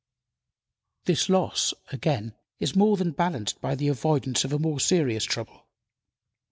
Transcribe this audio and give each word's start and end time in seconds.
This 1.05 1.29
loss, 1.29 1.75
again, 1.91 2.33
is 2.59 2.75
more 2.75 2.97
than 2.97 3.11
balanced 3.11 3.61
by 3.61 3.75
the 3.75 3.87
avoidance 3.89 4.43
of 4.43 4.51
a 4.51 4.57
more 4.57 4.79
serious 4.79 5.25
trouble. 5.25 5.67